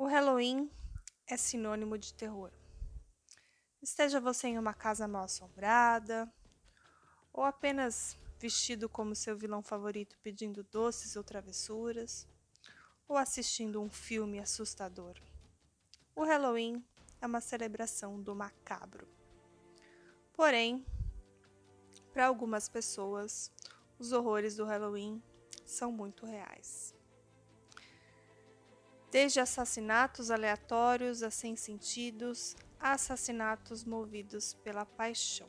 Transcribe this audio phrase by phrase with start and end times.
[0.00, 0.70] O Halloween
[1.26, 2.52] é sinônimo de terror.
[3.82, 6.32] Esteja você em uma casa mal assombrada,
[7.32, 12.28] ou apenas vestido como seu vilão favorito pedindo doces ou travessuras,
[13.08, 15.20] ou assistindo um filme assustador.
[16.14, 16.80] O Halloween
[17.20, 19.08] é uma celebração do macabro.
[20.32, 20.86] Porém,
[22.12, 23.50] para algumas pessoas,
[23.98, 25.20] os horrores do Halloween
[25.66, 26.96] são muito reais
[29.10, 35.48] desde assassinatos aleatórios a sem sentidos a assassinatos movidos pela paixão.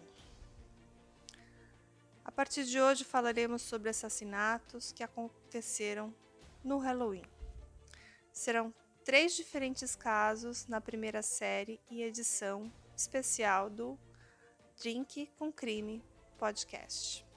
[2.24, 6.14] A partir de hoje falaremos sobre assassinatos que aconteceram
[6.64, 7.26] no Halloween.
[8.32, 13.98] Serão três diferentes casos na primeira série e edição especial do
[14.78, 16.04] Drink com Crime
[16.38, 17.29] podcast.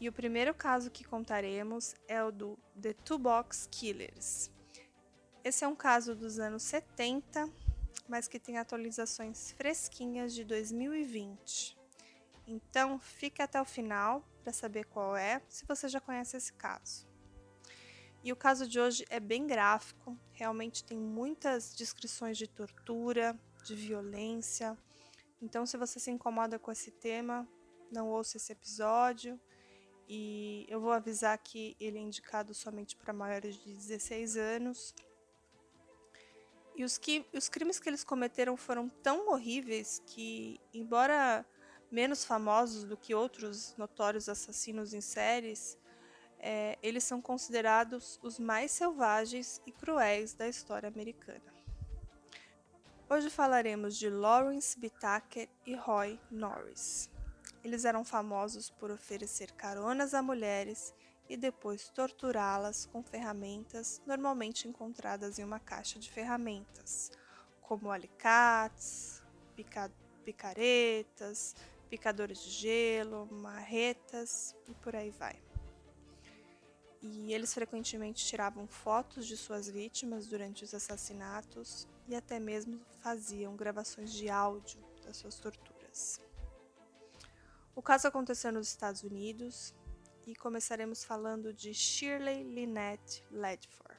[0.00, 4.48] E o primeiro caso que contaremos é o do The Two Box Killers.
[5.42, 7.50] Esse é um caso dos anos 70,
[8.08, 11.76] mas que tem atualizações fresquinhas de 2020.
[12.46, 17.04] Então, fique até o final para saber qual é, se você já conhece esse caso.
[18.22, 23.74] E o caso de hoje é bem gráfico, realmente tem muitas descrições de tortura, de
[23.74, 24.78] violência.
[25.42, 27.48] Então, se você se incomoda com esse tema,
[27.90, 29.40] não ouça esse episódio
[30.08, 34.94] e eu vou avisar que ele é indicado somente para maiores de 16 anos.
[36.74, 41.44] E os, que, os crimes que eles cometeram foram tão horríveis que, embora
[41.90, 45.76] menos famosos do que outros notórios assassinos em séries,
[46.38, 51.52] é, eles são considerados os mais selvagens e cruéis da história americana.
[53.10, 57.10] Hoje falaremos de Lawrence Bittaker e Roy Norris.
[57.64, 60.94] Eles eram famosos por oferecer caronas a mulheres
[61.28, 67.10] e depois torturá-las com ferramentas normalmente encontradas em uma caixa de ferramentas,
[67.60, 69.22] como alicates,
[69.54, 69.90] pica
[70.24, 71.56] picaretas,
[71.88, 75.40] picadores de gelo, marretas e por aí vai.
[77.00, 83.56] E eles frequentemente tiravam fotos de suas vítimas durante os assassinatos e até mesmo faziam
[83.56, 86.27] gravações de áudio das suas torturas.
[87.78, 89.72] O caso aconteceu nos Estados Unidos
[90.26, 93.96] e começaremos falando de Shirley Lynette Ledford,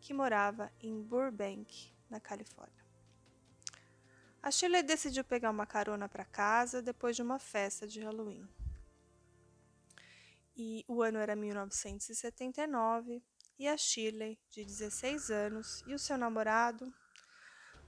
[0.00, 2.86] que morava em Burbank, na Califórnia.
[4.40, 8.48] A Shirley decidiu pegar uma carona para casa depois de uma festa de Halloween.
[10.56, 13.20] E o ano era 1979
[13.58, 16.94] e a Shirley, de 16 anos, e o seu namorado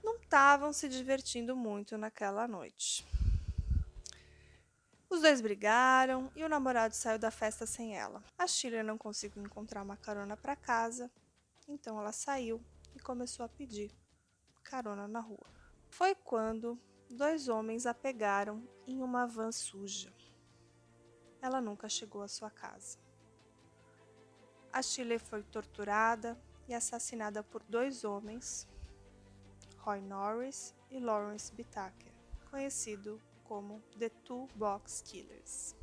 [0.03, 3.07] não estavam se divertindo muito naquela noite.
[5.11, 8.23] Os dois brigaram e o namorado saiu da festa sem ela.
[8.37, 11.11] A Shirley não conseguiu encontrar uma carona para casa,
[11.67, 12.63] então ela saiu
[12.95, 13.91] e começou a pedir
[14.63, 15.45] carona na rua.
[15.89, 16.79] Foi quando
[17.09, 20.13] dois homens a pegaram em uma van suja.
[21.41, 22.97] Ela nunca chegou à sua casa.
[24.71, 28.65] A Shirley foi torturada e assassinada por dois homens,
[29.79, 32.13] Roy Norris e Lawrence Bittaker,
[32.49, 33.21] conhecido
[33.51, 35.75] como The Two Box Killers,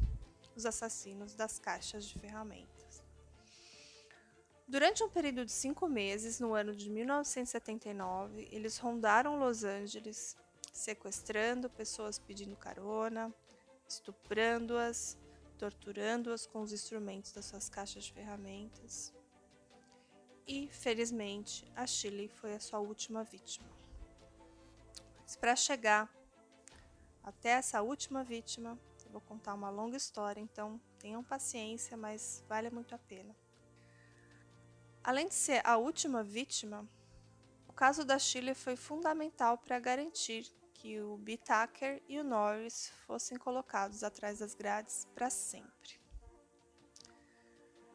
[0.57, 3.05] os assassinos das caixas de ferramentas.
[4.67, 10.35] Durante um período de cinco meses, no ano de 1979, eles rondaram Los Angeles,
[10.73, 13.31] sequestrando pessoas pedindo carona,
[13.87, 15.19] estuprando-as,
[15.59, 19.13] torturando-as com os instrumentos das suas caixas de ferramentas.
[20.47, 23.69] E, felizmente, a Shirley foi a sua última vítima.
[25.39, 26.18] Para chegar
[27.29, 28.79] até essa última vítima.
[29.05, 33.35] Eu vou contar uma longa história, então tenham paciência, mas vale muito a pena.
[35.03, 36.87] Além de ser a última vítima,
[37.67, 41.37] o caso da Chile foi fundamental para garantir que o B.
[41.37, 46.01] Tucker e o Norris fossem colocados atrás das grades para sempre.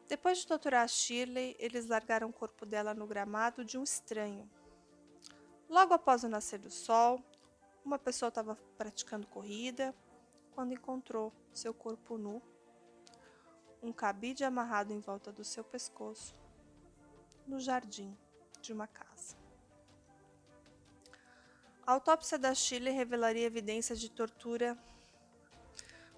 [0.06, 4.48] Depois de torturar Shirley, eles largaram o corpo dela no gramado de um estranho.
[5.68, 7.22] Logo após o nascer do sol,
[7.84, 9.94] uma pessoa estava praticando corrida
[10.54, 12.40] quando encontrou seu corpo nu,
[13.82, 16.34] um cabide amarrado em volta do seu pescoço,
[17.46, 18.16] no jardim
[18.62, 19.36] de uma casa.
[21.86, 24.78] A autópsia da Chile revelaria evidências de tortura,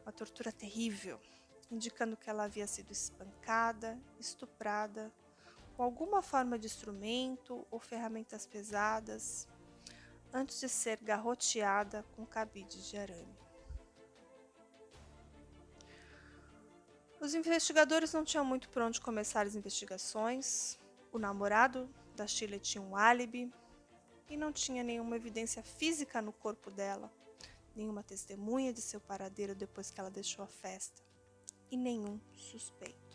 [0.02, 1.20] uma tortura terrível,
[1.68, 5.12] indicando que ela havia sido espancada, estuprada,
[5.76, 9.48] com alguma forma de instrumento ou ferramentas pesadas,
[10.32, 13.36] antes de ser garroteada com cabide de arame.
[17.20, 20.78] Os investigadores não tinham muito por onde começar as investigações.
[21.10, 23.52] O namorado da Shirley tinha um álibi
[24.28, 27.10] e não tinha nenhuma evidência física no corpo dela,
[27.74, 31.02] nenhuma testemunha de seu paradeiro depois que ela deixou a festa
[31.70, 33.05] e nenhum suspeito.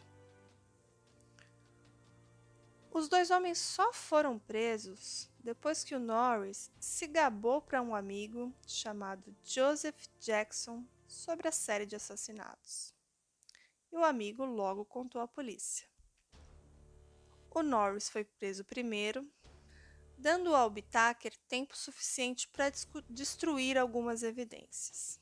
[2.94, 8.54] Os dois homens só foram presos depois que o Norris se gabou para um amigo
[8.68, 12.94] chamado Joseph Jackson sobre a série de assassinatos.
[13.94, 15.88] E o amigo logo contou à polícia.
[17.50, 19.26] O Norris foi preso primeiro,
[20.18, 22.74] dando ao Bitaker tempo suficiente para
[23.10, 25.18] destruir algumas evidências.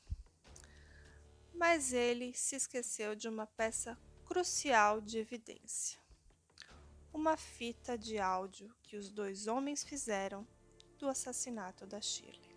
[1.54, 5.99] Mas ele se esqueceu de uma peça crucial de evidência
[7.12, 10.46] uma fita de áudio que os dois homens fizeram
[10.98, 12.50] do assassinato da Shirley.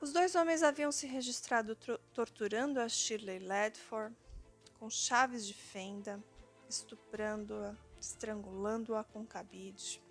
[0.00, 1.74] Os dois homens haviam se registrado
[2.12, 4.14] torturando a Shirley Ledford
[4.78, 6.22] com chaves de fenda,
[6.68, 10.02] estuprando-a, estrangulando-a com cabide.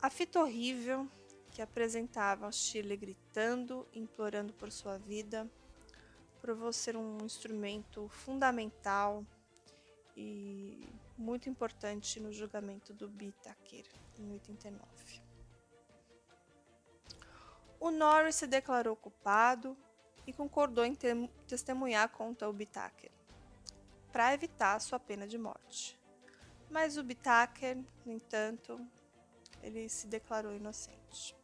[0.00, 1.08] A fita horrível
[1.50, 5.50] que apresentava a Shirley gritando, implorando por sua vida,
[6.40, 9.26] provou ser um instrumento fundamental
[10.16, 13.86] e muito importante no julgamento do Bitaker
[14.18, 15.20] em 89.
[17.78, 19.76] O Norris se declarou culpado
[20.26, 20.94] e concordou em
[21.46, 23.12] testemunhar contra o Bitaker
[24.10, 26.00] para evitar sua pena de morte.
[26.70, 28.80] Mas o Bitaker, no entanto,
[29.62, 31.36] ele se declarou inocente.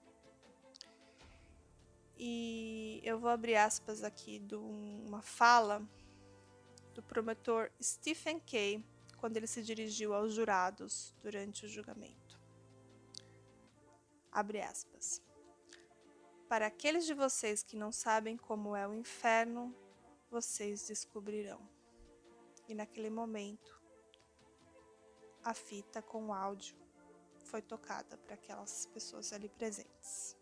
[2.16, 5.82] E eu vou abrir aspas aqui de uma fala
[6.94, 8.84] do promotor Stephen Kay
[9.18, 12.40] quando ele se dirigiu aos jurados durante o julgamento.
[14.30, 15.22] Abre aspas.
[16.48, 19.74] Para aqueles de vocês que não sabem como é o inferno,
[20.30, 21.60] vocês descobrirão.
[22.68, 23.80] E naquele momento,
[25.44, 26.76] a fita com áudio
[27.44, 30.36] foi tocada para aquelas pessoas ali presentes.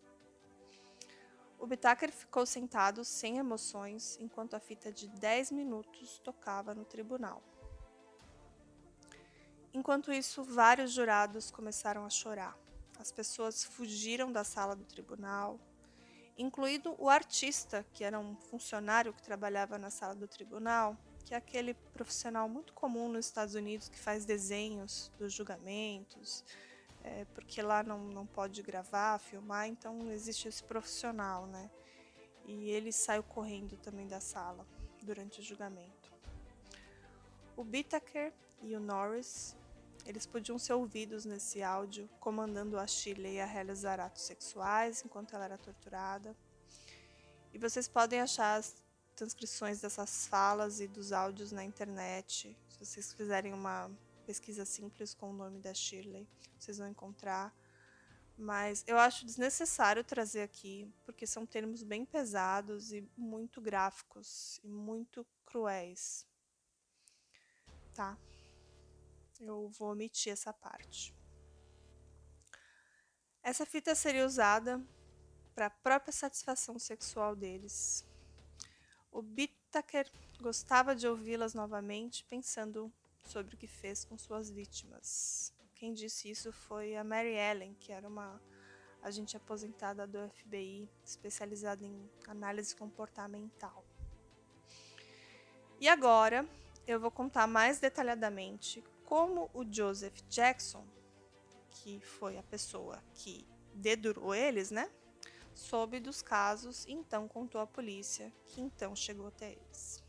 [1.61, 7.43] O Bitaker ficou sentado sem emoções enquanto a fita de 10 minutos tocava no tribunal.
[9.73, 12.59] Enquanto isso, vários jurados começaram a chorar.
[12.99, 15.61] As pessoas fugiram da sala do tribunal,
[16.39, 20.97] incluído o artista, que era um funcionário que trabalhava na sala do tribunal,
[21.27, 26.43] que é aquele profissional muito comum nos Estados Unidos que faz desenhos dos julgamentos,
[27.02, 31.70] é, porque lá não, não pode gravar, filmar, então existe esse profissional, né?
[32.44, 34.67] E ele saiu correndo também da sala
[35.02, 36.12] durante o julgamento.
[37.56, 38.32] O Bittaker
[38.62, 39.56] e o Norris,
[40.05, 45.44] eles podiam ser ouvidos nesse áudio comandando a Shirley a realizar atos sexuais enquanto ela
[45.44, 46.37] era torturada.
[47.53, 48.76] E vocês podem achar as
[49.14, 55.31] transcrições dessas falas e dos áudios na internet, se vocês fizerem uma pesquisa simples com
[55.31, 56.28] o nome da Shirley,
[56.58, 57.55] vocês vão encontrar.
[58.37, 64.69] Mas eu acho desnecessário trazer aqui, porque são termos bem pesados e muito gráficos e
[64.69, 66.26] muito cruéis.
[67.94, 68.17] Tá?
[69.38, 71.14] Eu vou omitir essa parte.
[73.43, 74.82] Essa fita seria usada
[75.55, 78.06] para a própria satisfação sexual deles.
[79.11, 82.93] O Bittaker gostava de ouvi-las novamente, pensando
[83.31, 85.55] sobre o que fez com suas vítimas.
[85.75, 88.41] Quem disse isso foi a Mary Ellen, que era uma
[89.03, 93.84] agente aposentada do FBI, especializada em análise comportamental.
[95.81, 96.46] E agora
[96.87, 100.84] eu vou contar mais detalhadamente como o Joseph Jackson,
[101.70, 104.91] que foi a pessoa que dedurou eles, né?
[105.55, 110.03] Soube dos casos e então contou à polícia, que então chegou até eles.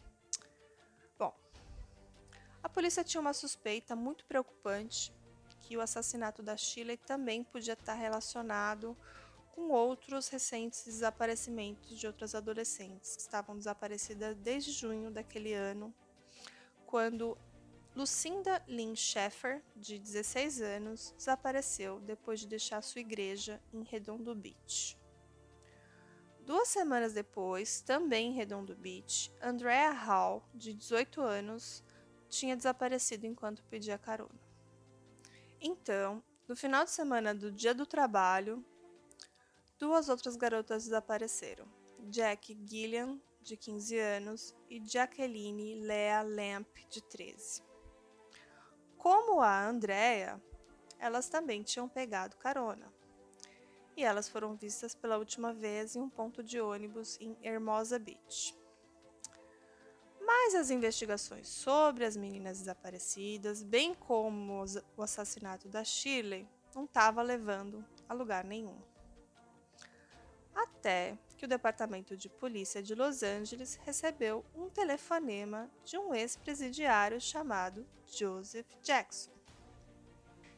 [2.73, 5.13] Polícia tinha uma suspeita muito preocupante
[5.61, 8.97] que o assassinato da Shirley também podia estar relacionado
[9.51, 15.93] com outros recentes desaparecimentos de outras adolescentes que estavam desaparecidas desde junho daquele ano,
[16.85, 17.37] quando
[17.93, 24.97] Lucinda Lynn Sheffer, de 16 anos, desapareceu depois de deixar sua igreja em Redondo Beach.
[26.45, 31.83] Duas semanas depois, também em Redondo Beach, Andrea Hall, de 18 anos,
[32.31, 34.39] tinha desaparecido enquanto pedia carona.
[35.59, 38.65] Então, no final de semana do dia do trabalho,
[39.77, 41.67] duas outras garotas desapareceram:
[42.09, 47.63] Jack Gillian, de 15 anos, e Jacqueline Lea Lamp, de 13.
[48.97, 50.41] Como a Andrea,
[50.97, 52.91] elas também tinham pegado carona.
[53.97, 58.60] E elas foram vistas pela última vez em um ponto de ônibus em Hermosa Beach.
[60.33, 64.63] Mas as investigações sobre as meninas desaparecidas, bem como
[64.95, 68.77] o assassinato da Shirley, não estava levando a lugar nenhum.
[70.55, 77.19] Até que o Departamento de Polícia de Los Angeles recebeu um telefonema de um ex-presidiário
[77.19, 79.31] chamado Joseph Jackson.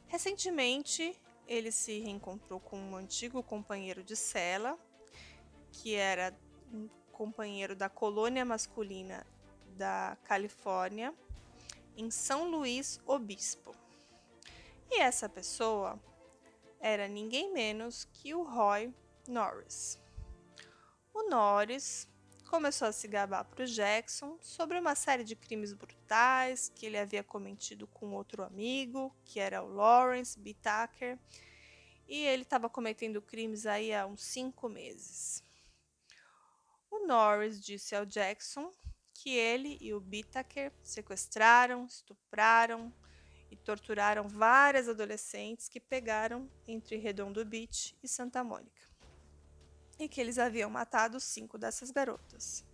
[0.06, 4.78] Recentemente, ele se reencontrou com um antigo companheiro de cela,
[5.72, 6.32] que era
[6.72, 9.26] um companheiro da colônia masculina
[9.74, 11.14] da Califórnia,
[11.98, 13.76] em São Luís Obispo.
[14.90, 16.00] E essa pessoa
[16.80, 18.94] era ninguém menos que o Roy
[19.28, 20.00] Norris.
[21.14, 22.08] O Norris
[22.50, 26.98] começou a se gabar para o Jackson sobre uma série de crimes brutais que ele
[26.98, 30.56] havia cometido com outro amigo, que era o Lawrence B.
[30.56, 31.18] Tucker,
[32.08, 35.44] e ele estava cometendo crimes aí há uns cinco meses.
[36.92, 38.72] O Norris disse ao Jackson
[39.14, 42.94] que ele e o Bittaker sequestraram, estupraram
[43.52, 48.82] e torturaram várias adolescentes que pegaram entre Redondo Beach e Santa Mônica.
[50.00, 52.66] E que eles haviam matado cinco dessas garotas.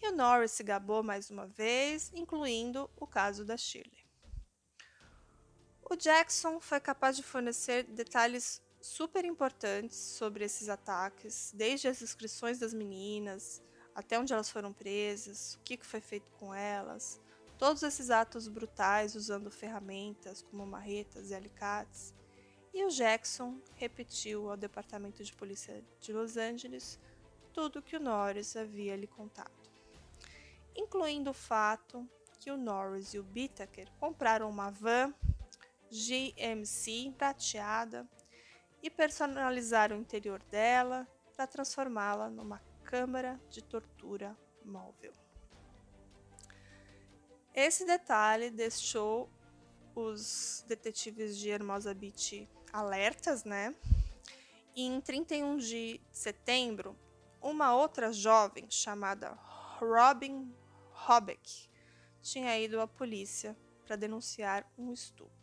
[0.00, 4.06] E o Norris se gabou mais uma vez, incluindo o caso da Shirley.
[5.88, 12.58] O Jackson foi capaz de fornecer detalhes super importantes sobre esses ataques, desde as inscrições
[12.58, 13.62] das meninas,
[13.96, 17.18] até onde elas foram presas, o que foi feito com elas,
[17.58, 22.14] todos esses atos brutais usando ferramentas como marretas e alicates.
[22.74, 27.00] E o Jackson repetiu ao Departamento de Polícia de Los Angeles
[27.54, 29.70] tudo que o Norris havia lhe contado,
[30.76, 32.06] incluindo o fato
[32.38, 35.14] que o Norris e o Bittaker compraram uma van
[35.90, 38.06] GMC prateada
[38.82, 45.12] e personalizaram o interior dela para transformá-la numa câmara de tortura móvel.
[47.52, 49.28] Esse detalhe deixou
[49.94, 53.74] os detetives de Hermosa Beach alertas, né?
[54.74, 56.96] E em 31 de setembro,
[57.42, 59.30] uma outra jovem chamada
[59.78, 60.54] Robin
[61.08, 61.68] Hobeck
[62.22, 65.35] tinha ido à polícia para denunciar um estupro.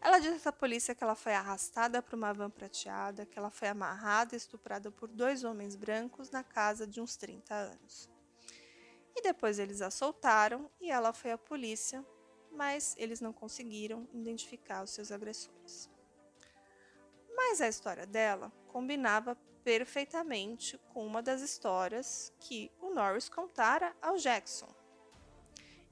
[0.00, 3.68] Ela disse à polícia que ela foi arrastada para uma van prateada, que ela foi
[3.68, 8.08] amarrada e estuprada por dois homens brancos na casa de uns 30 anos.
[9.14, 12.04] E depois eles a soltaram e ela foi à polícia,
[12.50, 15.90] mas eles não conseguiram identificar os seus agressores.
[17.36, 24.16] Mas a história dela combinava perfeitamente com uma das histórias que o Norris contara ao
[24.16, 24.74] Jackson.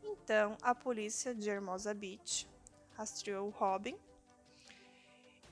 [0.02, 2.48] Então, a polícia de Hermosa Beach
[2.98, 3.96] rastreou Robin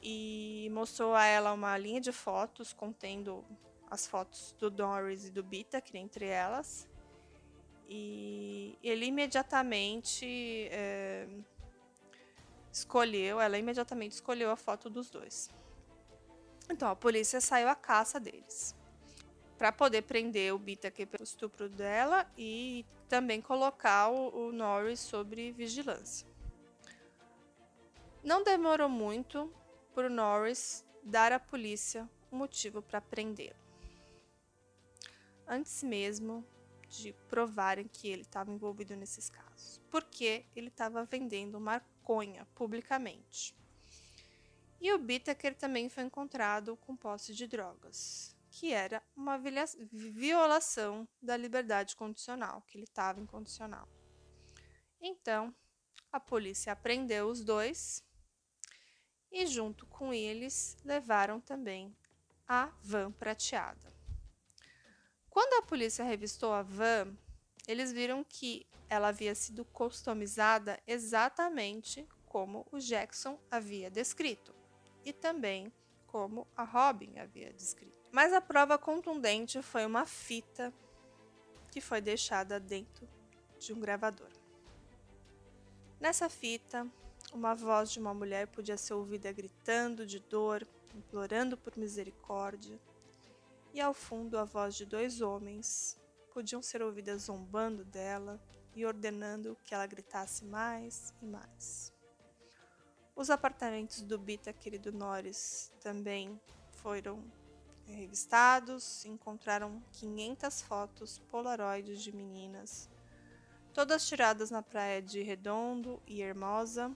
[0.03, 3.45] e mostrou a ela uma linha de fotos contendo
[3.89, 6.89] as fotos do Doris e do Bita, que entre elas.
[7.89, 11.29] E ele imediatamente é,
[12.73, 15.49] escolheu, ela imediatamente escolheu a foto dos dois.
[16.69, 18.75] Então a polícia saiu à caça deles
[19.57, 25.53] para poder prender o Bita pelo estupro dela e também colocar o, o Norris sobre
[25.53, 26.36] vigilância.
[28.27, 29.55] Não demorou muito
[29.95, 33.55] por Norris dar à polícia um motivo para prendê-lo.
[35.47, 36.45] Antes mesmo
[36.89, 43.57] de provarem que ele estava envolvido nesses casos, porque ele estava vendendo maconha publicamente.
[44.81, 49.41] E o Bittaker também foi encontrado com posse de drogas, que era uma
[49.93, 53.89] violação da liberdade condicional, que ele estava incondicional.
[55.01, 55.55] Então,
[56.11, 58.05] a polícia apreendeu os dois
[59.37, 61.95] e, junto com eles, levaram também
[62.49, 63.95] a van prateada.
[65.29, 67.15] Quando a polícia revistou a van,
[67.69, 74.55] eles viram que ela havia sido customizada exatamente como o Jackson havia descrito
[75.05, 75.71] e também
[76.07, 78.09] como a Robin havia descrito.
[78.11, 80.73] Mas a prova contundente foi uma fita
[81.71, 83.07] que foi deixada dentro
[83.59, 84.31] de um gravador.
[86.01, 86.91] Nessa fita,
[87.33, 92.81] uma voz de uma mulher podia ser ouvida gritando de dor, implorando por misericórdia,
[93.75, 96.01] e ao fundo a voz de dois homens
[96.33, 98.41] podiam ser ouvidas zombando dela
[98.75, 101.93] e ordenando que ela gritasse mais e mais.
[103.15, 106.41] Os apartamentos do Bita querido Norris também
[106.71, 107.25] foram
[107.87, 112.91] revistados, encontraram 500 fotos polaroides de meninas,
[113.73, 116.95] todas tiradas na praia de Redondo e Hermosa,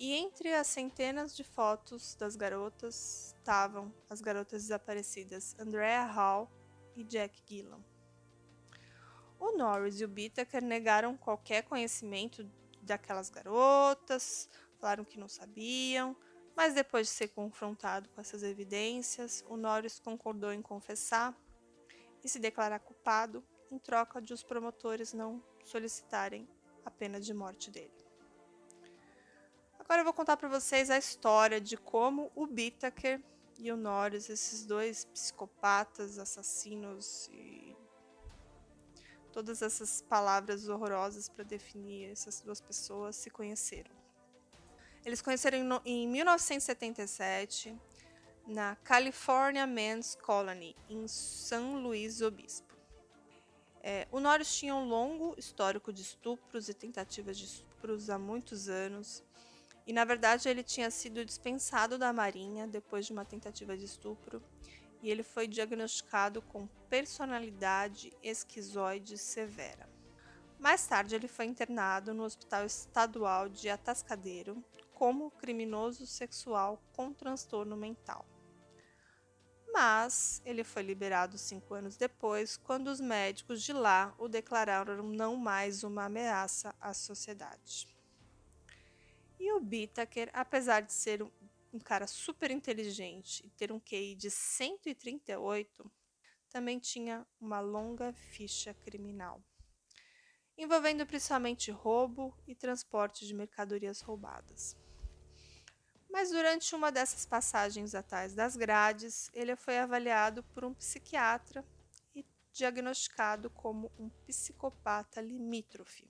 [0.00, 6.50] e entre as centenas de fotos das garotas estavam as garotas desaparecidas Andrea Hall
[6.96, 7.84] e Jack Gillan.
[9.38, 16.16] O Norris e o Bittaker negaram qualquer conhecimento daquelas garotas, falaram que não sabiam,
[16.56, 21.36] mas depois de ser confrontado com essas evidências, o Norris concordou em confessar
[22.24, 26.48] e se declarar culpado em troca de os promotores não solicitarem
[26.86, 27.99] a pena de morte dele.
[29.90, 33.20] Agora eu vou contar para vocês a história de como o Bittaker
[33.58, 37.76] e o Norris, esses dois psicopatas, assassinos e
[39.32, 43.90] todas essas palavras horrorosas para definir essas duas pessoas se conheceram.
[45.04, 47.76] Eles conheceram em 1977
[48.46, 52.76] na California Men's Colony, em São Luís Obispo.
[53.82, 58.68] É, o Norris tinha um longo histórico de estupros e tentativas de estupros há muitos
[58.68, 59.24] anos.
[59.90, 64.40] E na verdade ele tinha sido dispensado da Marinha depois de uma tentativa de estupro
[65.02, 69.90] e ele foi diagnosticado com personalidade esquizoide severa.
[70.60, 77.76] Mais tarde ele foi internado no Hospital Estadual de Atascadeiro como criminoso sexual com transtorno
[77.76, 78.24] mental
[79.72, 85.36] mas ele foi liberado cinco anos depois, quando os médicos de lá o declararam não
[85.36, 87.99] mais uma ameaça à sociedade.
[89.60, 91.22] O Bittaker, apesar de ser
[91.70, 95.92] um cara super inteligente e ter um QI de 138,
[96.48, 99.44] também tinha uma longa ficha criminal,
[100.56, 104.74] envolvendo principalmente roubo e transporte de mercadorias roubadas.
[106.08, 111.62] Mas durante uma dessas passagens atrás das grades, ele foi avaliado por um psiquiatra
[112.14, 116.09] e diagnosticado como um psicopata limítrofe.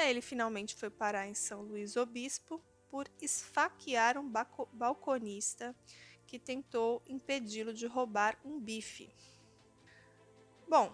[0.00, 2.58] E aí ele finalmente foi parar em São Luís Obispo
[2.90, 4.32] por esfaquear um
[4.72, 5.76] balconista
[6.26, 9.14] que tentou impedi-lo de roubar um bife.
[10.66, 10.90] Bom,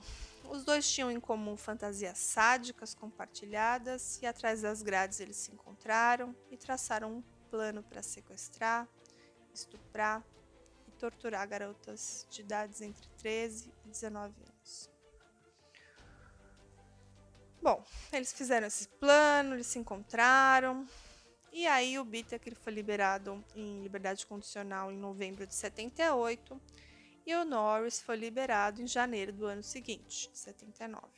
[0.50, 6.34] os dois tinham em comum fantasias sádicas compartilhadas e atrás das grades eles se encontraram
[6.50, 8.88] e traçaram um plano para sequestrar,
[9.54, 10.20] estuprar
[10.88, 14.95] e torturar garotas de idades entre 13 e 19 anos.
[17.66, 20.86] Bom, eles fizeram esse plano, eles se encontraram,
[21.52, 26.60] e aí o Bittaker foi liberado em liberdade condicional em novembro de 78
[27.26, 31.08] e o Norris foi liberado em janeiro do ano seguinte, 79.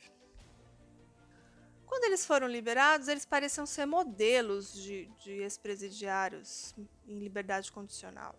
[1.85, 6.73] Quando eles foram liberados, eles pareciam ser modelos de, de ex-presidiários
[7.07, 8.33] em liberdade condicional.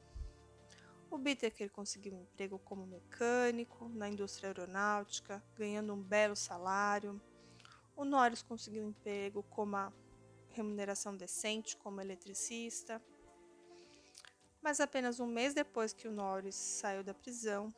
[1.08, 7.22] O Bittaker conseguiu um emprego como mecânico na indústria aeronáutica, ganhando um belo salário.
[7.96, 9.92] O Norris conseguiu emprego com uma
[10.50, 13.00] remuneração decente como eletricista.
[14.62, 17.74] Mas apenas um mês depois que o Norris saiu da prisão,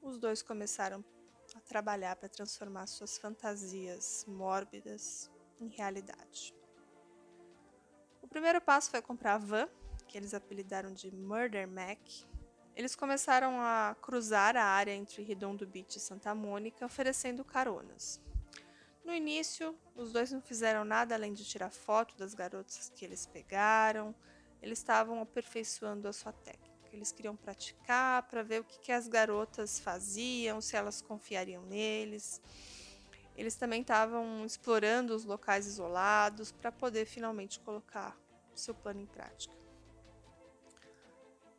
[0.00, 1.04] os dois começaram
[1.54, 6.54] a trabalhar para transformar suas fantasias mórbidas em realidade.
[8.20, 9.68] O primeiro passo foi comprar a van,
[10.06, 12.00] que eles apelidaram de Murder Mac.
[12.74, 18.20] Eles começaram a cruzar a área entre Redondo Beach e Santa Mônica, oferecendo caronas.
[19.04, 23.26] No início, os dois não fizeram nada além de tirar foto das garotas que eles
[23.26, 24.14] pegaram.
[24.60, 29.08] Eles estavam aperfeiçoando a sua técnica eles queriam praticar, para ver o que, que as
[29.08, 32.40] garotas faziam, se elas confiariam neles.
[33.36, 38.16] Eles também estavam explorando os locais isolados para poder finalmente colocar
[38.54, 39.54] seu plano em prática.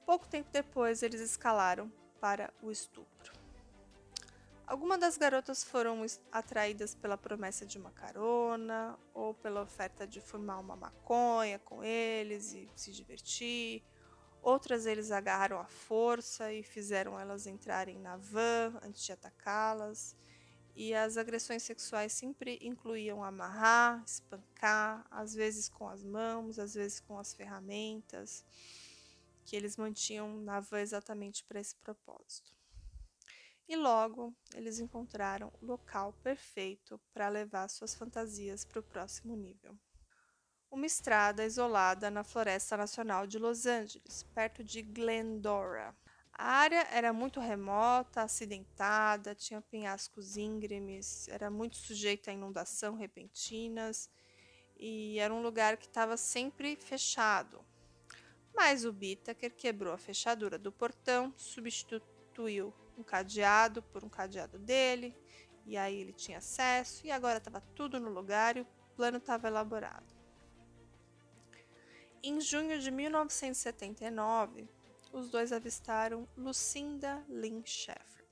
[0.06, 3.42] Pouco tempo depois, eles escalaram para o estupro.
[4.65, 10.60] Algumas das garotas foram atraídas pela promessa de uma carona ou pela oferta de fumar
[10.60, 13.84] uma maconha com eles e se divertir.
[14.41, 20.15] Outras eles agarraram à força e fizeram elas entrarem na van antes de atacá-las.
[20.76, 26.99] E as agressões sexuais sempre incluíam amarrar, espancar, às vezes com as mãos, às vezes
[26.99, 28.43] com as ferramentas,
[29.45, 32.62] que eles mantinham na van exatamente para esse propósito.
[33.67, 39.78] E logo eles encontraram o local perfeito para levar suas fantasias para o próximo nível
[40.73, 45.95] uma estrada isolada na Floresta Nacional de Los Angeles, perto de Glendora.
[46.34, 54.10] A área era muito remota, acidentada, tinha penhascos íngremes, era muito sujeita a inundação repentinas
[54.76, 57.63] e era um lugar que estava sempre fechado.
[58.52, 65.15] Mas o Bittaker quebrou a fechadura do portão, substituiu um cadeado por um cadeado dele,
[65.65, 69.47] e aí ele tinha acesso, e agora estava tudo no lugar e o plano estava
[69.47, 70.13] elaborado.
[72.21, 74.67] Em junho de 1979,
[75.12, 78.25] os dois avistaram Lucinda Lynn Sheffer.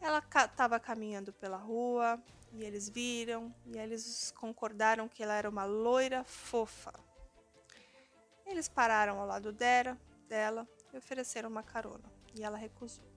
[0.00, 2.22] Ela estava caminhando pela rua
[2.52, 6.92] e eles viram e eles concordaram que ela era uma loira fofa.
[8.44, 13.15] Eles pararam ao lado dela, dela e ofereceram uma carona e ela recusou.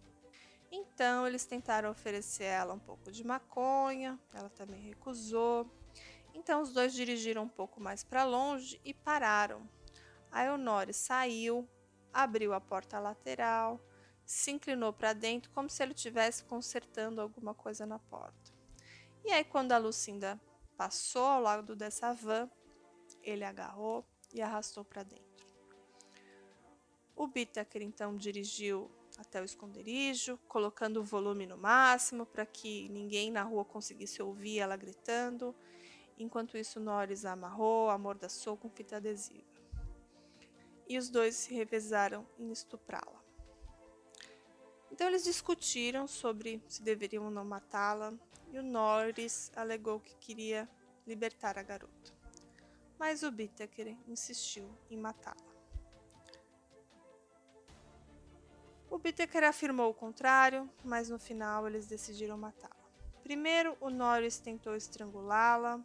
[0.72, 5.70] Então eles tentaram oferecer a ela um pouco de maconha, ela também recusou.
[6.34, 9.68] Então os dois dirigiram um pouco mais para longe e pararam.
[10.32, 11.68] A Eonore saiu,
[12.14, 13.80] abriu a porta lateral,
[14.24, 18.54] se inclinou para dentro como se ele estivesse consertando alguma coisa na porta.
[19.26, 20.40] E aí quando a Lucinda
[20.78, 22.50] passou ao lado dessa van,
[23.24, 25.48] ele agarrou e arrastou para dentro.
[27.16, 33.30] O Bittaker então dirigiu até o esconderijo, colocando o volume no máximo para que ninguém
[33.30, 35.54] na rua conseguisse ouvir ela gritando.
[36.18, 39.48] Enquanto isso, Norris a amarrou, amordaçou com fita adesiva.
[40.88, 43.20] E os dois se revezaram em estuprá-la.
[44.92, 48.14] Então eles discutiram sobre se deveriam ou não matá-la,
[48.52, 50.68] e o Norris alegou que queria
[51.06, 52.18] libertar a garota.
[52.98, 55.49] Mas o Bittaker insistiu em matá-la.
[58.90, 62.76] O Bittaker afirmou o contrário, mas no final eles decidiram matá-la.
[63.22, 65.80] Primeiro, o Norris tentou estrangulá-la,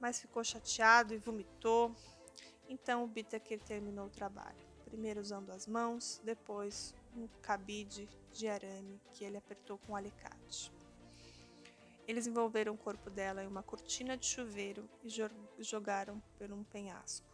[0.00, 1.94] mas ficou chateado e vomitou.
[2.68, 4.58] Então o Bittaker terminou o trabalho.
[4.84, 10.72] Primeiro usando as mãos, depois um cabide de arame que ele apertou com um alicate.
[12.08, 17.33] Eles envolveram o corpo dela em uma cortina de chuveiro e jogaram por um penhasco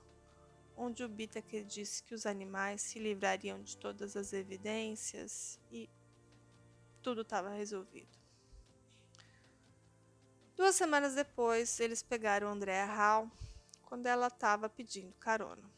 [0.80, 5.90] onde o Bittaker disse que os animais se livrariam de todas as evidências e
[7.02, 8.18] tudo estava resolvido.
[10.56, 13.30] Duas semanas depois, eles pegaram Andrea Hall
[13.82, 15.70] quando ela estava pedindo carona.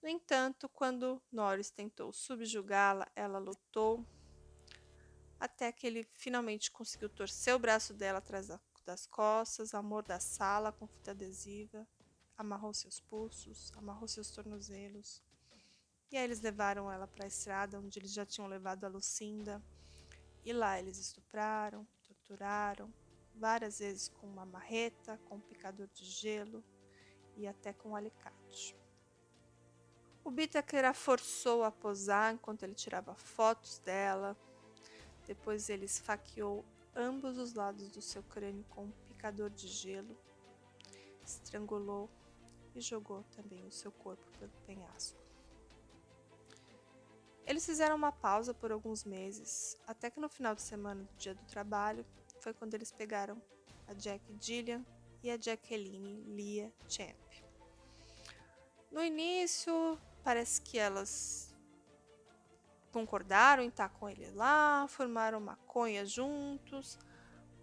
[0.00, 4.06] No entanto, quando Norris tentou subjugá-la, ela lutou
[5.40, 8.48] até que ele finalmente conseguiu torcer o braço dela atrás
[8.84, 11.84] das costas, amordaçá-la com fita adesiva
[12.36, 15.22] amarrou seus pulsos, amarrou seus tornozelos.
[16.10, 19.62] E aí eles levaram ela para a estrada onde eles já tinham levado a Lucinda.
[20.44, 22.92] E lá eles estupraram, torturaram,
[23.34, 26.62] várias vezes com uma marreta, com um picador de gelo
[27.36, 28.76] e até com um alicate.
[30.22, 34.36] O Bittaker a forçou a posar enquanto ele tirava fotos dela.
[35.26, 40.16] Depois ele esfaqueou ambos os lados do seu crânio com um picador de gelo,
[41.24, 42.08] estrangulou
[42.74, 45.22] e jogou também o seu corpo pelo penhasco.
[47.46, 51.34] Eles fizeram uma pausa por alguns meses, até que no final de semana do dia
[51.34, 52.04] do trabalho
[52.40, 53.40] foi quando eles pegaram
[53.86, 54.84] a Jack Gillian
[55.22, 57.16] e a Jacqueline Leah Champ.
[58.90, 61.54] No início, parece que elas
[62.92, 66.98] concordaram em estar com ele lá, formaram maconha juntos,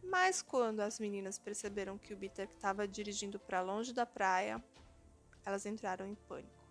[0.03, 4.61] mas quando as meninas perceberam que o Bitter estava dirigindo para longe da praia,
[5.45, 6.61] elas entraram em pânico.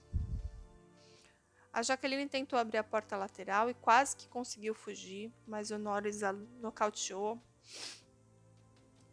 [1.73, 6.23] A Jaqueline tentou abrir a porta lateral e quase que conseguiu fugir, mas o Norris
[6.23, 7.41] a nocauteou.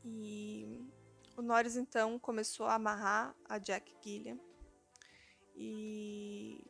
[0.03, 0.89] E
[1.35, 4.39] o Norris então começou a amarrar a Jack Gilliam.
[5.55, 6.65] E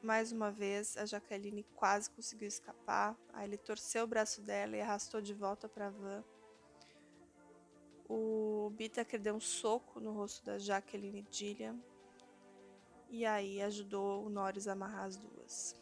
[0.00, 3.16] mais uma vez a Jaqueline quase conseguiu escapar.
[3.32, 6.24] Aí ele torceu o braço dela e arrastou de volta para a van.
[8.08, 11.82] O Bittaker deu um soco no rosto da Jaqueline Gilliam
[13.08, 15.76] e aí ajudou o Norris a amarrar as duas.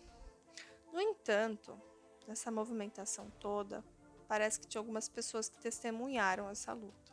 [0.93, 1.81] No entanto,
[2.27, 3.85] nessa movimentação toda,
[4.29, 7.05] parece que tinha algumas pessoas que testemunharam essa luta.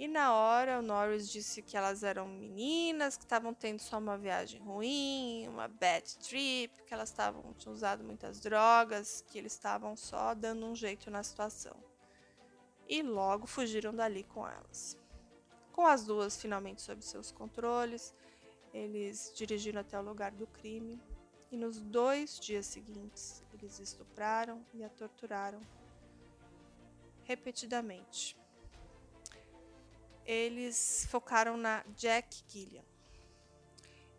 [0.00, 4.16] E na hora, o Norris disse que elas eram meninas, que estavam tendo só uma
[4.16, 9.94] viagem ruim, uma bad trip, que elas estavam tinham usado muitas drogas, que eles estavam
[9.96, 11.76] só dando um jeito na situação.
[12.88, 14.96] E logo fugiram dali com elas.
[15.70, 18.14] Com as duas finalmente sob seus controles,
[18.72, 21.00] eles dirigiram até o lugar do crime
[21.50, 25.60] e nos dois dias seguintes eles estupraram e a torturaram
[27.24, 28.36] repetidamente.
[30.24, 32.84] Eles focaram na Jack Gilliam.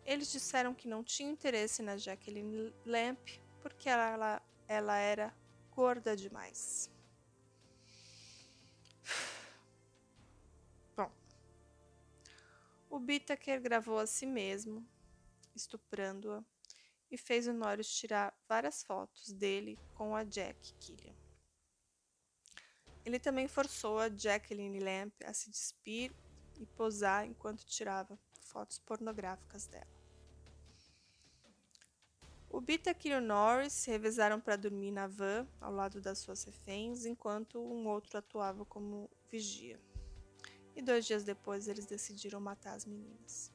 [0.04, 3.28] Eles disseram que não tinham interesse na Jacqueline Lamp
[3.62, 5.34] porque ela, ela, ela era
[5.70, 6.91] gorda demais.
[12.92, 14.86] O Bittaker gravou a si mesmo,
[15.56, 16.44] estuprando-a,
[17.10, 21.14] e fez Norris tirar várias fotos dele com a Jack Killian.
[23.02, 26.12] Ele também forçou a Jacqueline Lamp a se despir
[26.60, 29.90] e posar enquanto tirava fotos pornográficas dela.
[32.50, 36.44] O Bitak e o Norris se revezaram para dormir na van ao lado das suas
[36.44, 39.80] reféns, enquanto um outro atuava como vigia.
[40.74, 43.50] E dois dias depois eles decidiram matar as meninas.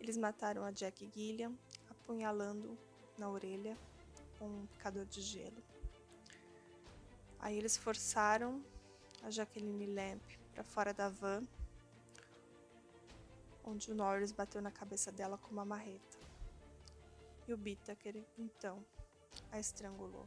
[0.00, 1.56] Eles mataram a Jack Gilliam,
[1.88, 2.76] apunhalando
[3.18, 3.76] na orelha
[4.38, 5.62] com um picador de gelo.
[7.38, 8.64] Aí eles forçaram
[9.22, 11.42] a Jacqueline Lamp para fora da van,
[13.64, 16.18] onde o Norris bateu na cabeça dela com uma marreta
[17.46, 18.84] e o Bittaker, então,
[19.50, 20.26] a estrangulou.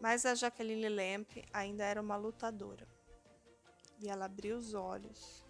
[0.00, 2.86] Mas a Jacqueline Lamp ainda era uma lutadora.
[3.98, 5.44] E ela abriu os olhos.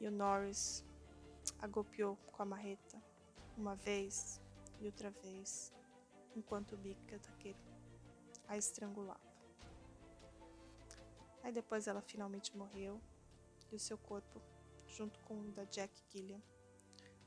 [0.00, 0.84] E o Norris
[1.58, 3.02] a golpeou com a marreta
[3.56, 4.40] uma vez
[4.80, 5.72] e outra vez,
[6.34, 7.20] enquanto o Bittaker
[8.48, 9.20] a estrangulava.
[11.42, 13.00] Aí depois ela finalmente morreu
[13.70, 14.42] e o seu corpo,
[14.86, 16.42] junto com o da Jack Gilliam,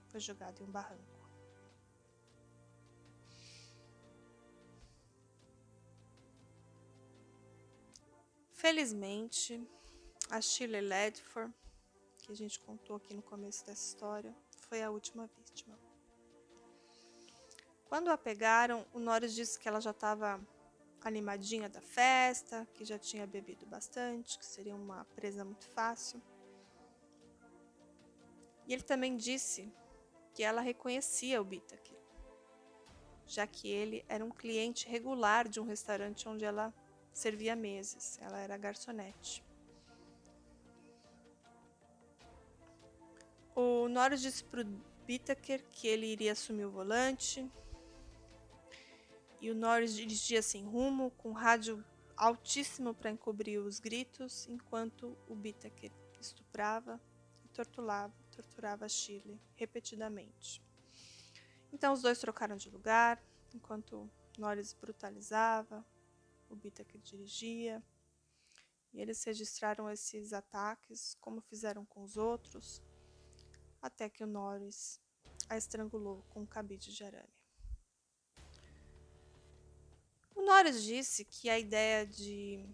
[0.09, 1.12] foi jogado em um barranco.
[8.63, 9.61] Felizmente,
[10.29, 11.53] a Shirley Ledford,
[12.19, 15.77] que a gente contou aqui no começo dessa história, foi a última vítima.
[17.83, 20.39] Quando a pegaram, o Norris disse que ela já estava
[21.01, 26.23] animadinha da festa, que já tinha bebido bastante, que seria uma presa muito fácil.
[28.65, 29.69] E ele também disse
[30.33, 31.93] que ela reconhecia o Bitak,
[33.25, 36.73] já que ele era um cliente regular de um restaurante onde ela
[37.13, 39.43] servia mesas, ela era garçonete.
[43.55, 44.65] O Norris disse para o
[45.05, 47.49] Bittaker que ele iria assumir o volante.
[49.39, 51.83] E o Norris dirigia sem rumo, com rádio
[52.15, 56.99] altíssimo para encobrir os gritos, enquanto o Bittaker estuprava
[57.43, 60.63] e torturava, torturava Shirley repetidamente.
[61.71, 63.21] Então os dois trocaram de lugar,
[63.53, 65.85] enquanto Norris brutalizava,
[66.53, 67.83] o Bita que dirigia.
[68.93, 72.81] E eles registraram esses ataques, como fizeram com os outros,
[73.81, 75.01] até que o Norris
[75.49, 77.33] a estrangulou com um cabide de arame.
[80.35, 82.65] O Norris disse que a ideia de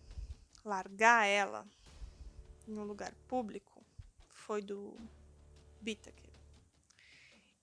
[0.63, 1.67] largar ela
[2.67, 3.83] em um lugar público
[4.27, 4.95] foi do
[5.81, 6.29] Bittaker.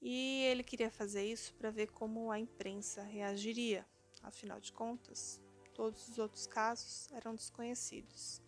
[0.00, 3.86] E ele queria fazer isso para ver como a imprensa reagiria.
[4.22, 5.40] Afinal de contas,
[5.76, 8.40] Todos os outros casos eram desconhecidos.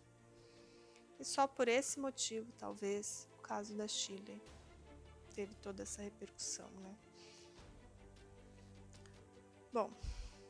[1.19, 4.41] E só por esse motivo, talvez, o caso da Chile
[5.35, 6.97] teve toda essa repercussão, né?
[9.71, 9.91] Bom,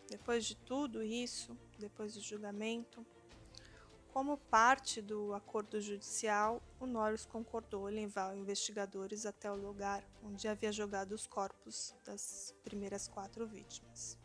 [0.07, 3.05] depois de tudo isso, depois do julgamento,
[4.13, 10.47] como parte do acordo judicial, o Norris concordou em levar investigadores até o lugar onde
[10.47, 14.17] havia jogado os corpos das primeiras quatro vítimas.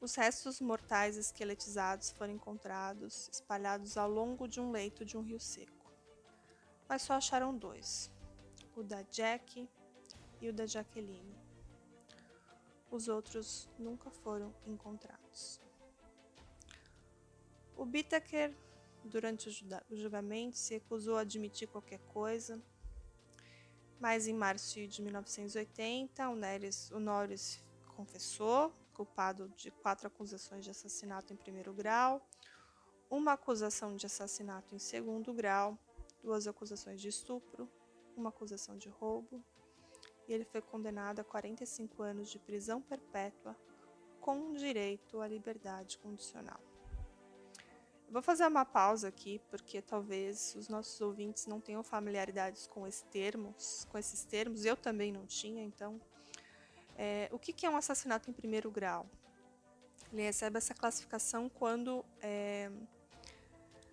[0.00, 5.38] Os restos mortais esqueletizados foram encontrados espalhados ao longo de um leito de um rio
[5.38, 5.92] seco.
[6.88, 8.10] Mas só acharam dois:
[8.74, 9.68] o da Jack
[10.40, 11.36] e o da Jacqueline.
[12.90, 15.60] Os outros nunca foram encontrados.
[17.76, 18.56] O Bittaker,
[19.04, 22.60] durante o julgamento, se recusou a admitir qualquer coisa,
[24.00, 26.34] mas em março de 1980, o,
[26.96, 27.62] o Norris
[27.94, 32.20] confessou culpado de quatro acusações de assassinato em primeiro grau,
[33.08, 35.78] uma acusação de assassinato em segundo grau,
[36.22, 37.66] duas acusações de estupro,
[38.14, 39.42] uma acusação de roubo,
[40.28, 43.56] e ele foi condenado a 45 anos de prisão perpétua
[44.20, 46.60] com direito à liberdade condicional.
[48.06, 52.86] Eu vou fazer uma pausa aqui, porque talvez os nossos ouvintes não tenham familiaridades com
[52.86, 55.98] esses termos, com esses termos, eu também não tinha, então
[57.02, 59.06] é, o que, que, é um assassinato em primeiro grau?
[60.12, 62.70] Ele recebe essa classificação quando é,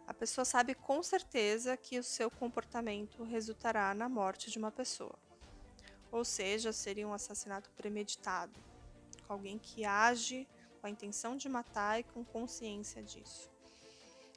[0.06, 5.18] a pessoa sabe com certeza que o seu comportamento resultará na morte de uma pessoa.
[6.12, 8.60] Ou seja, seria um assassinato premeditado,
[9.26, 10.46] com alguém que age
[10.82, 13.50] com a intenção de matar e com consciência disso.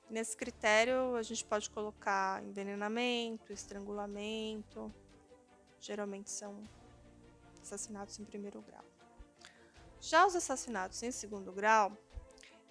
[0.09, 4.94] Nesse critério, a gente pode colocar envenenamento, estrangulamento,
[5.80, 6.62] geralmente são
[7.62, 8.85] assassinatos em primeiro grau.
[10.01, 11.96] Já os assassinatos em segundo grau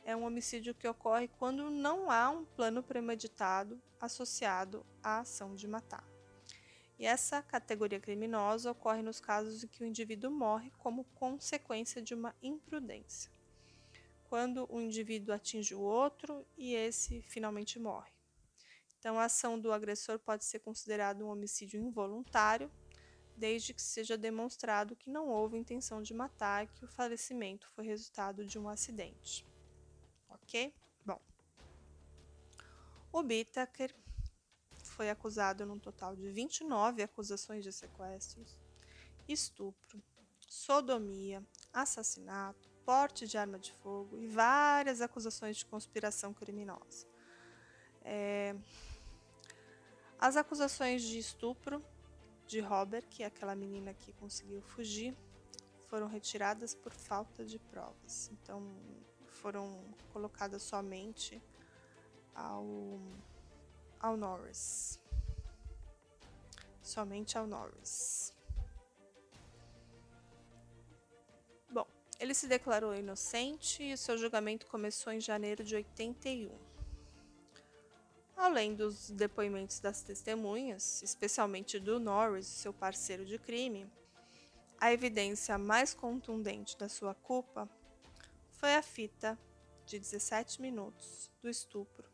[0.03, 5.67] é um homicídio que ocorre quando não há um plano premeditado associado à ação de
[5.67, 6.03] matar.
[6.97, 12.13] E essa categoria criminosa ocorre nos casos em que o indivíduo morre como consequência de
[12.13, 13.31] uma imprudência,
[14.27, 18.11] quando o indivíduo atinge o outro e esse finalmente morre.
[18.99, 22.69] Então, a ação do agressor pode ser considerada um homicídio involuntário
[23.39, 28.45] desde que seja demonstrado que não houve intenção de matar que o falecimento foi resultado
[28.45, 29.45] de um acidente.
[30.27, 30.75] Ok?
[31.05, 31.19] Bom.
[33.11, 33.95] O Bittaker
[34.83, 38.59] foi acusado num total de 29 acusações de sequestros,
[39.27, 40.03] estupro,
[40.41, 47.07] sodomia, assassinato, porte de arma de fogo e várias acusações de conspiração criminosa.
[48.03, 48.55] É...
[50.19, 51.81] As acusações de estupro
[52.49, 55.15] de Robert, que é aquela menina que conseguiu fugir,
[55.87, 58.31] foram retiradas por falta de provas.
[58.33, 58.67] Então,
[59.27, 59.79] foram
[60.11, 61.39] colocadas somente
[62.33, 62.99] ao,
[63.99, 64.99] ao Norris.
[66.81, 68.33] Somente ao Norris.
[71.69, 71.85] Bom,
[72.19, 76.68] ele se declarou inocente e seu julgamento começou em janeiro de 81.
[78.39, 83.85] Além dos depoimentos das testemunhas, especialmente do Norris, seu parceiro de crime,
[84.79, 87.69] a evidência mais contundente da sua culpa
[88.51, 89.37] foi a fita
[89.85, 92.09] de 17 minutos do estupro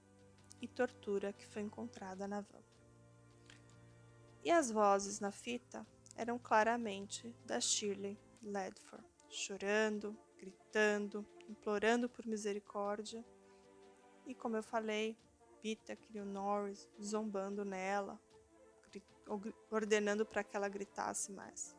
[0.59, 2.63] e tortura que foi encontrada na van.
[4.43, 5.85] E as vozes na fita
[6.15, 13.23] eram claramente da Shirley Ledford, chorando, gritando, implorando por misericórdia.
[14.25, 15.15] E como eu falei,
[15.65, 18.19] Whittaker e o Norris zombando nela,
[19.71, 21.75] ordenando para que ela gritasse mais.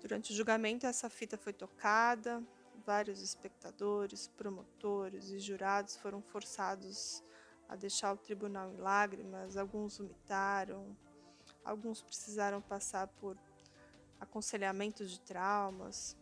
[0.00, 2.42] Durante o julgamento, essa fita foi tocada,
[2.84, 7.24] vários espectadores, promotores e jurados foram forçados
[7.68, 10.96] a deixar o tribunal em lágrimas, alguns vomitaram,
[11.64, 13.38] alguns precisaram passar por
[14.18, 16.16] aconselhamento de traumas,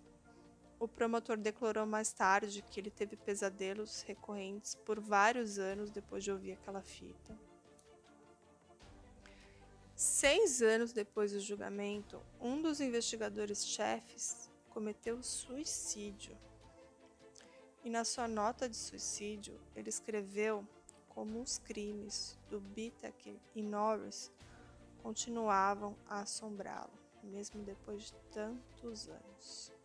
[0.81, 6.31] o promotor declarou mais tarde que ele teve pesadelos recorrentes por vários anos depois de
[6.31, 7.37] ouvir aquela fita.
[9.95, 16.39] Seis anos depois do julgamento, um dos investigadores-chefes cometeu suicídio.
[17.83, 20.65] E na sua nota de suicídio, ele escreveu
[21.09, 24.31] como os crimes do Bittaker e Norris
[25.03, 26.93] continuavam a assombrá-lo,
[27.25, 29.78] mesmo depois de tantos anos.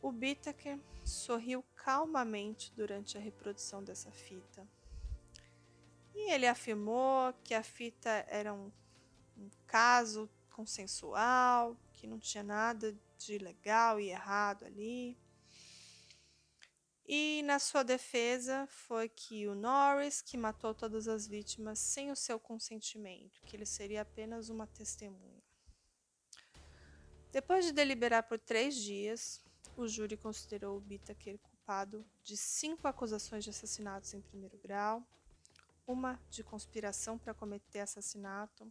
[0.00, 4.66] O Bittaker sorriu calmamente durante a reprodução dessa fita.
[6.14, 8.70] E ele afirmou que a fita era um,
[9.36, 15.16] um caso consensual, que não tinha nada de legal e errado ali.
[17.06, 22.16] E na sua defesa foi que o Norris que matou todas as vítimas sem o
[22.16, 25.42] seu consentimento, que ele seria apenas uma testemunha.
[27.32, 29.40] Depois de deliberar por três dias,
[29.78, 35.06] o júri considerou o Bittaker culpado de cinco acusações de assassinatos em primeiro grau,
[35.86, 38.70] uma de conspiração para cometer assassinato,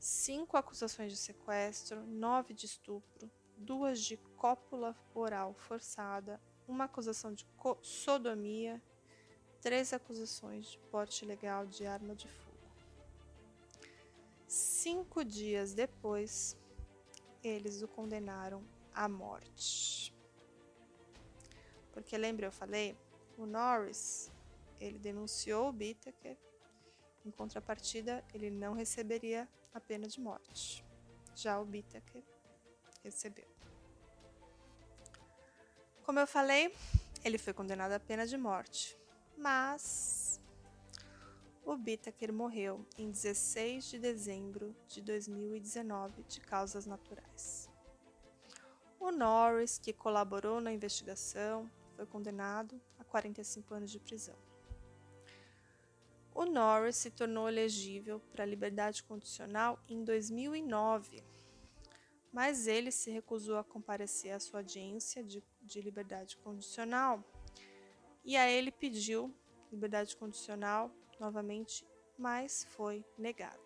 [0.00, 7.46] cinco acusações de sequestro, nove de estupro, duas de cópula oral forçada, uma acusação de
[7.80, 8.82] sodomia,
[9.60, 12.50] três acusações de porte ilegal de arma de fogo.
[14.48, 16.56] Cinco dias depois,
[17.44, 19.99] eles o condenaram à morte.
[21.92, 22.96] Porque lembra, eu falei,
[23.36, 24.30] o Norris,
[24.80, 26.36] ele denunciou o Bittaker,
[27.24, 30.84] em contrapartida, ele não receberia a pena de morte.
[31.34, 32.22] Já o Bittaker
[33.02, 33.48] recebeu.
[36.04, 36.74] Como eu falei,
[37.24, 38.98] ele foi condenado à pena de morte,
[39.36, 40.40] mas
[41.64, 47.68] o Bittaker morreu em 16 de dezembro de 2019 de causas naturais.
[48.98, 54.34] O Norris, que colaborou na investigação, foi condenado a 45 anos de prisão.
[56.34, 61.22] O Norris se tornou elegível para liberdade condicional em 2009,
[62.32, 67.22] mas ele se recusou a comparecer à sua audiência de, de liberdade condicional
[68.24, 69.34] e a ele pediu
[69.70, 71.86] liberdade condicional novamente,
[72.16, 73.60] mas foi negada.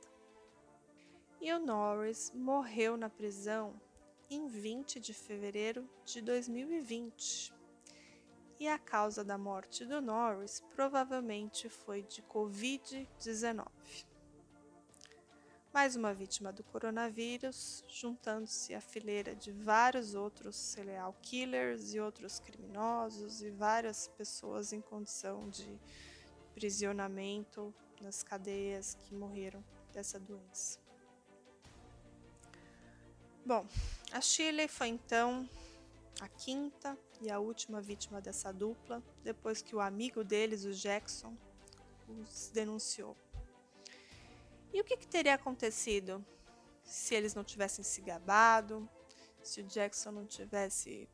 [1.40, 3.81] E o Norris morreu na prisão
[4.29, 7.54] em 20 de fevereiro de 2020.
[8.59, 13.67] E a causa da morte do Norris provavelmente foi de Covid-19.
[15.73, 22.38] Mais uma vítima do coronavírus, juntando-se à fileira de vários outros serial killers e outros
[22.38, 25.77] criminosos e várias pessoas em condição de
[26.55, 30.79] prisionamento nas cadeias que morreram dessa doença.
[33.44, 33.67] Bom,
[34.13, 35.48] a Shirley foi então
[36.21, 41.37] a quinta e a última vítima dessa dupla, depois que o amigo deles, o Jackson,
[42.08, 43.17] os denunciou.
[44.73, 46.25] E o que, que teria acontecido
[46.83, 48.88] se eles não tivessem se gabado,
[49.42, 51.08] se o Jackson não tivesse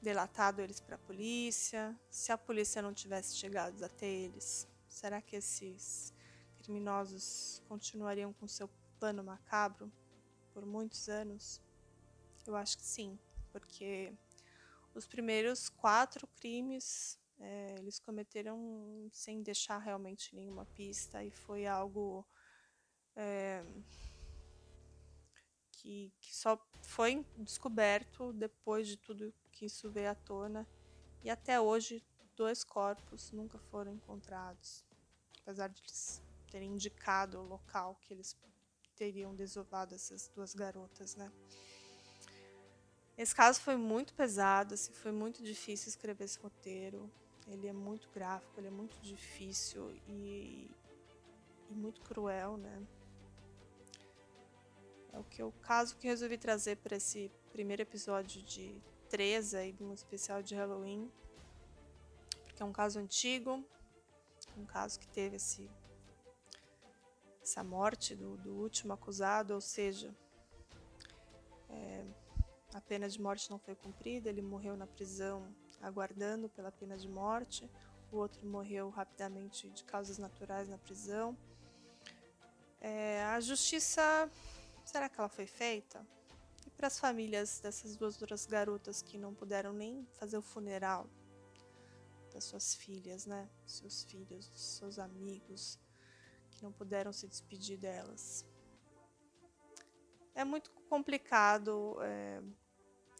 [0.00, 4.68] delatado eles para a polícia, se a polícia não tivesse chegado até eles?
[4.88, 6.12] Será que esses
[6.58, 8.68] criminosos continuariam com seu
[8.98, 9.90] plano macabro
[10.52, 11.60] por muitos anos?
[12.46, 13.18] Eu acho que sim,
[13.52, 14.12] porque
[14.94, 22.26] os primeiros quatro crimes é, eles cometeram sem deixar realmente nenhuma pista e foi algo
[23.16, 23.64] é,
[25.72, 30.66] que, que só foi descoberto depois de tudo que isso veio à tona
[31.22, 32.02] e até hoje
[32.36, 34.84] dois corpos nunca foram encontrados,
[35.42, 38.36] apesar de eles terem indicado o local que eles
[38.94, 41.32] teriam desovado essas duas garotas, né?
[43.22, 47.08] Esse caso foi muito pesado, assim, foi muito difícil escrever esse roteiro.
[47.46, 50.68] Ele é muito gráfico, ele é muito difícil e,
[51.70, 52.82] e muito cruel, né?
[55.12, 59.76] É o que o caso que resolvi trazer para esse primeiro episódio de 13 aí,
[59.80, 61.08] um especial de Halloween,
[62.44, 63.64] porque é um caso antigo,
[64.56, 65.70] um caso que teve esse
[67.40, 70.12] essa morte do, do último acusado, ou seja,
[71.68, 72.04] é,
[72.74, 77.08] a pena de morte não foi cumprida, ele morreu na prisão aguardando pela pena de
[77.08, 77.68] morte,
[78.10, 81.36] o outro morreu rapidamente de causas naturais na prisão.
[82.80, 84.30] É, a justiça,
[84.84, 86.06] será que ela foi feita?
[86.66, 91.08] E para as famílias dessas duas outras garotas que não puderam nem fazer o funeral
[92.32, 93.48] das suas filhas, né?
[93.66, 95.78] Seus filhos, seus amigos,
[96.50, 98.46] que não puderam se despedir delas.
[100.34, 102.42] É muito complicado é,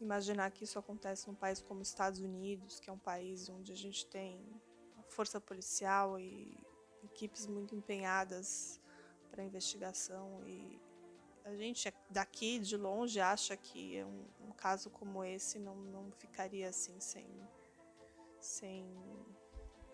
[0.02, 3.72] imaginar que isso acontece num país como os Estados Unidos, que é um país onde
[3.72, 4.44] a gente tem
[5.08, 6.56] força policial e
[7.04, 8.80] equipes muito empenhadas
[9.30, 10.80] para investigação e
[11.44, 16.68] a gente daqui de longe acha que um, um caso como esse não, não ficaria
[16.68, 17.26] assim sem
[18.38, 18.86] sem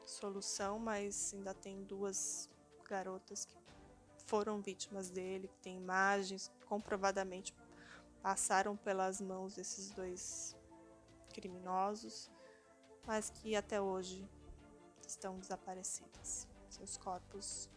[0.04, 2.50] solução, mas ainda tem duas
[2.88, 3.56] garotas que
[4.26, 7.54] foram vítimas dele, que tem imagens comprovadamente
[8.22, 10.56] passaram pelas mãos desses dois
[11.32, 12.30] criminosos,
[13.06, 14.28] mas que até hoje
[15.06, 16.46] estão desaparecidas.
[16.68, 17.70] Seus corpos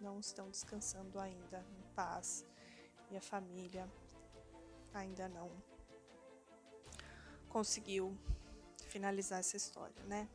[0.00, 2.44] não estão descansando ainda em paz
[3.10, 3.90] e a família
[4.92, 5.50] ainda não
[7.48, 8.16] conseguiu
[8.88, 10.28] finalizar essa história, né?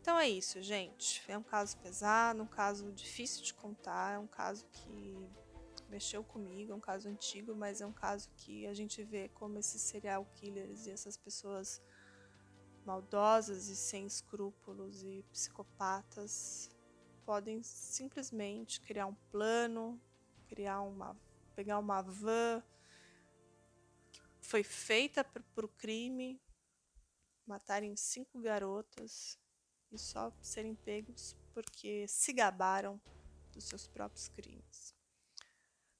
[0.00, 1.22] Então é isso, gente.
[1.28, 5.28] É um caso pesado, um caso difícil de contar, é um caso que
[5.88, 9.58] mexeu comigo, é um caso antigo, mas é um caso que a gente vê como
[9.58, 11.82] esses serial killers e essas pessoas
[12.84, 16.70] maldosas e sem escrúpulos e psicopatas
[17.24, 20.00] podem simplesmente criar um plano,
[20.46, 21.16] criar uma
[21.54, 22.62] pegar uma van
[24.38, 26.40] que foi feita para o crime,
[27.44, 29.38] matarem cinco garotas
[29.90, 33.00] e só serem pegos porque se gabaram
[33.52, 34.97] dos seus próprios crimes.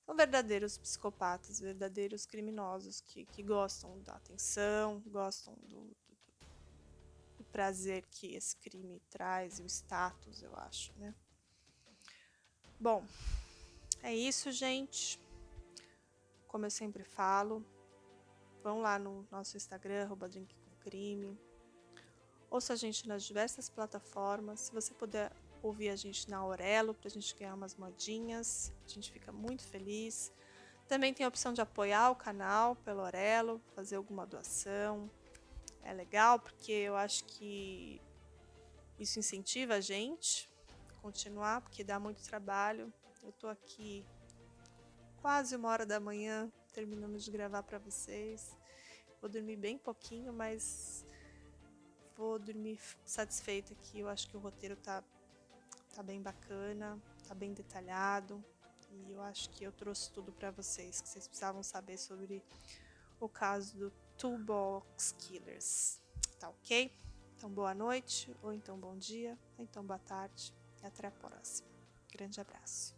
[0.08, 6.16] São verdadeiros psicopatas, verdadeiros criminosos que, que gostam da atenção, gostam do, do,
[7.36, 11.14] do prazer que esse crime traz e o status, eu acho, né?
[12.80, 13.04] Bom,
[14.02, 15.20] é isso, gente.
[16.46, 17.62] Como eu sempre falo,
[18.62, 21.38] vão lá no nosso Instagram, arroba drinkcomcrime.
[22.50, 24.60] Ouça a gente nas diversas plataformas.
[24.60, 25.30] Se você puder
[25.62, 28.72] ouvir a gente na Aurelo para a gente ganhar umas modinhas.
[28.84, 30.32] A gente fica muito feliz.
[30.86, 35.10] Também tem a opção de apoiar o canal pelo Aurelo, fazer alguma doação.
[35.82, 38.00] É legal porque eu acho que
[38.98, 40.50] isso incentiva a gente
[40.90, 42.92] a continuar, porque dá muito trabalho.
[43.22, 44.04] Eu estou aqui
[45.20, 48.56] quase uma hora da manhã terminando de gravar para vocês.
[49.20, 51.04] Vou dormir bem pouquinho, mas
[52.16, 55.02] vou dormir satisfeita que eu acho que o roteiro tá
[55.98, 56.96] tá bem bacana,
[57.26, 58.40] tá bem detalhado.
[58.88, 62.40] E eu acho que eu trouxe tudo para vocês que vocês precisavam saber sobre
[63.18, 65.98] o caso do Toolbox Killers.
[66.38, 66.96] Tá ok?
[67.36, 71.68] Então boa noite, ou então bom dia, ou então boa tarde, e até a próxima.
[72.12, 72.97] Grande abraço.